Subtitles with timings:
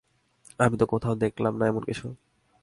[0.59, 2.05] আমি তো কোথাও দেখলাম না এমন কিছু।